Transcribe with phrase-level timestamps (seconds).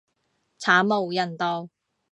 [0.59, 1.69] 慘無人道